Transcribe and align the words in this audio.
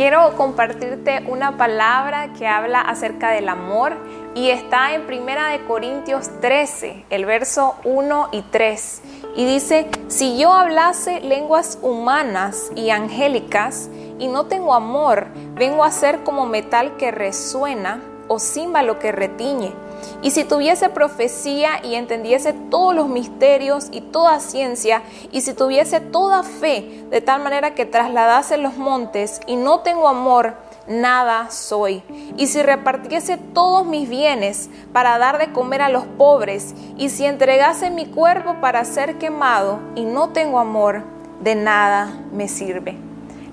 quiero 0.00 0.34
compartirte 0.34 1.22
una 1.28 1.58
palabra 1.58 2.32
que 2.32 2.46
habla 2.46 2.80
acerca 2.80 3.32
del 3.32 3.50
amor 3.50 3.98
y 4.34 4.48
está 4.48 4.94
en 4.94 5.06
Primera 5.06 5.48
de 5.48 5.60
Corintios 5.66 6.30
13, 6.40 7.04
el 7.10 7.26
verso 7.26 7.74
1 7.84 8.30
y 8.32 8.40
3. 8.40 9.02
Y 9.36 9.44
dice, 9.44 9.90
si 10.08 10.38
yo 10.38 10.54
hablase 10.54 11.20
lenguas 11.20 11.78
humanas 11.82 12.72
y 12.74 12.88
angélicas 12.88 13.90
y 14.18 14.28
no 14.28 14.46
tengo 14.46 14.72
amor, 14.72 15.26
vengo 15.54 15.84
a 15.84 15.90
ser 15.90 16.24
como 16.24 16.46
metal 16.46 16.96
que 16.96 17.10
resuena 17.10 18.00
o 18.30 18.38
címbalo 18.38 19.00
que 19.00 19.10
retiñe. 19.10 19.72
Y 20.22 20.30
si 20.30 20.44
tuviese 20.44 20.88
profecía 20.88 21.84
y 21.84 21.96
entendiese 21.96 22.52
todos 22.52 22.94
los 22.94 23.08
misterios 23.08 23.88
y 23.90 24.02
toda 24.02 24.38
ciencia, 24.38 25.02
y 25.32 25.40
si 25.40 25.52
tuviese 25.52 26.00
toda 26.00 26.44
fe, 26.44 27.04
de 27.10 27.20
tal 27.20 27.42
manera 27.42 27.74
que 27.74 27.86
trasladase 27.86 28.56
los 28.56 28.76
montes, 28.76 29.40
y 29.48 29.56
no 29.56 29.80
tengo 29.80 30.06
amor, 30.06 30.54
nada 30.86 31.50
soy. 31.50 32.04
Y 32.36 32.46
si 32.46 32.62
repartiese 32.62 33.36
todos 33.36 33.84
mis 33.84 34.08
bienes 34.08 34.70
para 34.92 35.18
dar 35.18 35.38
de 35.38 35.52
comer 35.52 35.82
a 35.82 35.88
los 35.88 36.04
pobres, 36.04 36.72
y 36.96 37.08
si 37.08 37.26
entregase 37.26 37.90
mi 37.90 38.06
cuerpo 38.06 38.60
para 38.60 38.84
ser 38.84 39.18
quemado, 39.18 39.80
y 39.96 40.04
no 40.04 40.28
tengo 40.28 40.60
amor, 40.60 41.02
de 41.40 41.56
nada 41.56 42.14
me 42.32 42.46
sirve. 42.46 42.96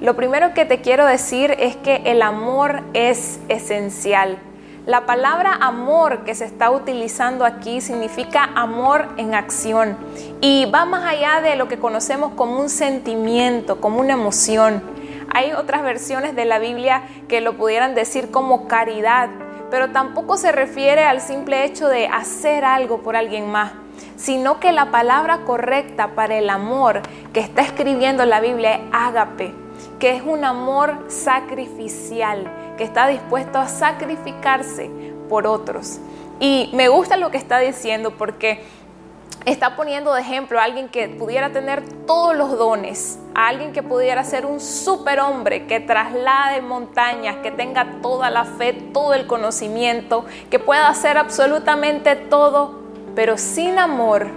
Lo 0.02 0.16
primero 0.16 0.54
que 0.54 0.66
te 0.66 0.82
quiero 0.82 1.08
decir 1.08 1.56
es 1.58 1.76
que 1.76 2.04
el 2.06 2.22
amor 2.22 2.84
es 2.94 3.40
esencial. 3.50 4.38
La 4.88 5.06
palabra 5.06 5.54
amor 5.54 6.24
que 6.24 6.34
se 6.34 6.46
está 6.46 6.72
utilizando 6.72 7.44
aquí 7.44 7.82
significa 7.82 8.52
amor 8.56 9.10
en 9.18 9.36
acción 9.36 9.98
y 10.40 10.64
va 10.74 10.86
más 10.86 11.04
allá 11.04 11.42
de 11.42 11.58
lo 11.58 11.68
que 11.68 11.78
conocemos 11.78 12.32
como 12.36 12.58
un 12.58 12.70
sentimiento, 12.70 13.82
como 13.82 14.00
una 14.00 14.14
emoción. 14.14 14.82
Hay 15.36 15.52
otras 15.52 15.84
versiones 15.84 16.38
de 16.38 16.46
la 16.46 16.60
Biblia 16.60 17.04
que 17.28 17.42
lo 17.42 17.58
pudieran 17.58 17.96
decir 17.96 18.32
como 18.32 18.70
caridad, 18.70 19.28
pero 19.70 19.90
tampoco 19.92 20.38
se 20.38 20.54
refiere 20.54 21.04
al 21.04 21.20
simple 21.20 21.66
hecho 21.66 21.90
de 21.90 22.08
hacer 22.08 22.64
algo 22.64 23.00
por 23.00 23.18
alguien 23.18 23.52
más, 23.52 23.74
sino 24.16 24.62
que 24.62 24.72
la 24.72 24.90
palabra 24.90 25.40
correcta 25.40 26.16
para 26.16 26.38
el 26.38 26.50
amor 26.50 27.02
que 27.34 27.42
está 27.42 27.62
escribiendo 27.62 28.26
la 28.26 28.40
Biblia 28.40 28.76
es 28.76 28.82
ágape, 28.94 29.54
que 30.00 30.16
es 30.16 30.24
un 30.24 30.46
amor 30.46 30.98
sacrificial 31.10 32.50
que 32.78 32.84
está 32.84 33.08
dispuesto 33.08 33.60
a 33.60 33.68
sacrificarse 33.68 34.90
por 35.28 35.48
otros. 35.48 36.00
Y 36.40 36.70
me 36.74 36.88
gusta 36.88 37.18
lo 37.18 37.32
que 37.32 37.38
está 37.38 37.60
diciendo 37.60 38.12
porque 38.12 38.64
está 39.46 39.76
poniendo 39.76 40.14
de 40.14 40.22
ejemplo 40.22 40.60
a 40.60 40.64
alguien 40.64 40.90
que 40.90 41.08
pudiera 41.08 41.52
tener 41.52 41.82
todos 42.06 42.36
los 42.36 42.58
dones, 42.58 43.18
a 43.34 43.48
alguien 43.48 43.72
que 43.72 43.82
pudiera 43.82 44.24
ser 44.24 44.46
un 44.46 44.60
superhombre, 44.60 45.66
que 45.68 45.80
traslade 45.80 46.62
montañas, 46.62 47.38
que 47.38 47.52
tenga 47.52 48.02
toda 48.02 48.30
la 48.30 48.44
fe, 48.44 48.74
todo 48.74 49.14
el 49.14 49.26
conocimiento, 49.26 50.26
que 50.50 50.60
pueda 50.60 50.90
hacer 50.90 51.18
absolutamente 51.18 52.16
todo, 52.16 52.82
pero 53.16 53.38
sin 53.38 53.80
amor 53.80 54.28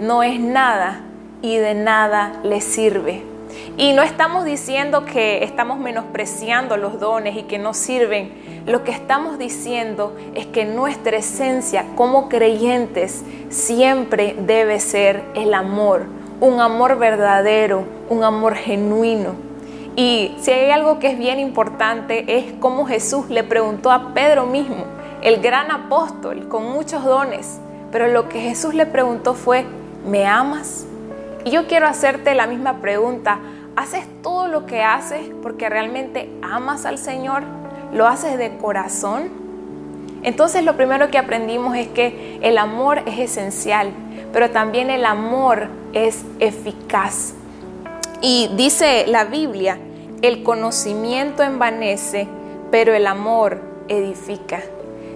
no 0.00 0.22
es 0.22 0.38
nada 0.38 1.00
y 1.42 1.56
de 1.56 1.74
nada 1.74 2.32
le 2.42 2.60
sirve. 2.60 3.37
Y 3.76 3.92
no 3.92 4.02
estamos 4.02 4.44
diciendo 4.44 5.04
que 5.04 5.44
estamos 5.44 5.78
menospreciando 5.78 6.76
los 6.76 7.00
dones 7.00 7.36
y 7.36 7.42
que 7.44 7.58
no 7.58 7.74
sirven. 7.74 8.62
Lo 8.66 8.84
que 8.84 8.90
estamos 8.90 9.38
diciendo 9.38 10.16
es 10.34 10.46
que 10.46 10.64
nuestra 10.64 11.16
esencia 11.16 11.84
como 11.94 12.28
creyentes 12.28 13.24
siempre 13.48 14.36
debe 14.38 14.80
ser 14.80 15.22
el 15.34 15.54
amor, 15.54 16.06
un 16.40 16.60
amor 16.60 16.98
verdadero, 16.98 17.84
un 18.08 18.24
amor 18.24 18.54
genuino. 18.54 19.34
Y 19.96 20.36
si 20.38 20.52
hay 20.52 20.70
algo 20.70 20.98
que 20.98 21.08
es 21.08 21.18
bien 21.18 21.40
importante 21.40 22.38
es 22.38 22.52
cómo 22.60 22.86
Jesús 22.86 23.28
le 23.30 23.42
preguntó 23.42 23.90
a 23.90 24.14
Pedro 24.14 24.46
mismo, 24.46 24.84
el 25.22 25.40
gran 25.40 25.70
apóstol 25.70 26.48
con 26.48 26.70
muchos 26.70 27.04
dones, 27.04 27.58
pero 27.90 28.06
lo 28.08 28.28
que 28.28 28.40
Jesús 28.40 28.74
le 28.74 28.86
preguntó 28.86 29.34
fue, 29.34 29.64
¿me 30.06 30.26
amas? 30.26 30.87
Y 31.48 31.50
yo 31.50 31.66
quiero 31.66 31.86
hacerte 31.86 32.34
la 32.34 32.46
misma 32.46 32.82
pregunta. 32.82 33.38
¿Haces 33.74 34.04
todo 34.22 34.48
lo 34.48 34.66
que 34.66 34.82
haces 34.82 35.30
porque 35.42 35.70
realmente 35.70 36.28
amas 36.42 36.84
al 36.84 36.98
Señor? 36.98 37.42
¿Lo 37.90 38.06
haces 38.06 38.36
de 38.36 38.58
corazón? 38.58 39.30
Entonces 40.22 40.62
lo 40.62 40.76
primero 40.76 41.10
que 41.10 41.16
aprendimos 41.16 41.74
es 41.74 41.88
que 41.88 42.38
el 42.42 42.58
amor 42.58 42.98
es 43.06 43.18
esencial, 43.18 43.92
pero 44.30 44.50
también 44.50 44.90
el 44.90 45.06
amor 45.06 45.68
es 45.94 46.22
eficaz. 46.38 47.32
Y 48.20 48.50
dice 48.54 49.06
la 49.06 49.24
Biblia, 49.24 49.78
el 50.20 50.42
conocimiento 50.42 51.42
envanece, 51.42 52.28
pero 52.70 52.92
el 52.92 53.06
amor 53.06 53.62
edifica. 53.88 54.60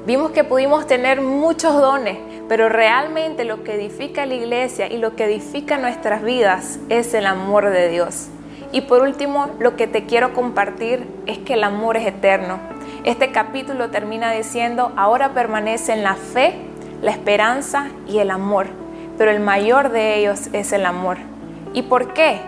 Vimos 0.06 0.30
que 0.30 0.44
pudimos 0.44 0.86
tener 0.86 1.20
muchos 1.20 1.74
dones, 1.74 2.16
pero 2.52 2.68
realmente 2.68 3.46
lo 3.46 3.64
que 3.64 3.76
edifica 3.76 4.26
la 4.26 4.34
iglesia 4.34 4.86
y 4.92 4.98
lo 4.98 5.16
que 5.16 5.24
edifica 5.24 5.78
nuestras 5.78 6.22
vidas 6.22 6.78
es 6.90 7.14
el 7.14 7.24
amor 7.24 7.70
de 7.70 7.88
Dios. 7.88 8.28
Y 8.72 8.82
por 8.82 9.00
último, 9.00 9.48
lo 9.58 9.74
que 9.74 9.86
te 9.86 10.04
quiero 10.04 10.34
compartir 10.34 11.08
es 11.24 11.38
que 11.38 11.54
el 11.54 11.64
amor 11.64 11.96
es 11.96 12.06
eterno. 12.06 12.58
Este 13.04 13.32
capítulo 13.32 13.88
termina 13.88 14.32
diciendo, 14.32 14.92
ahora 14.96 15.30
permanece 15.32 15.94
en 15.94 16.02
la 16.02 16.14
fe, 16.14 16.56
la 17.00 17.12
esperanza 17.12 17.88
y 18.06 18.18
el 18.18 18.30
amor, 18.30 18.66
pero 19.16 19.30
el 19.30 19.40
mayor 19.40 19.88
de 19.88 20.18
ellos 20.18 20.50
es 20.52 20.72
el 20.72 20.84
amor. 20.84 21.16
¿Y 21.72 21.80
por 21.80 22.12
qué? 22.12 22.38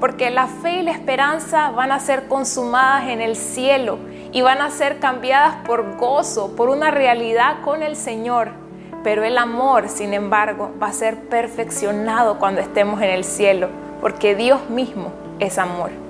Porque 0.00 0.28
la 0.28 0.48
fe 0.48 0.80
y 0.80 0.82
la 0.82 0.92
esperanza 0.92 1.70
van 1.70 1.92
a 1.92 2.00
ser 2.00 2.28
consumadas 2.28 3.08
en 3.08 3.22
el 3.22 3.36
cielo 3.36 3.96
y 4.32 4.42
van 4.42 4.60
a 4.60 4.68
ser 4.68 4.98
cambiadas 4.98 5.56
por 5.66 5.96
gozo, 5.96 6.54
por 6.56 6.68
una 6.68 6.90
realidad 6.90 7.62
con 7.64 7.82
el 7.82 7.96
Señor 7.96 8.65
pero 9.06 9.22
el 9.22 9.38
amor, 9.38 9.88
sin 9.88 10.14
embargo, 10.14 10.72
va 10.82 10.88
a 10.88 10.92
ser 10.92 11.28
perfeccionado 11.28 12.40
cuando 12.40 12.60
estemos 12.60 13.00
en 13.00 13.10
el 13.10 13.22
cielo, 13.22 13.68
porque 14.00 14.34
Dios 14.34 14.68
mismo 14.68 15.12
es 15.38 15.58
amor. 15.58 16.05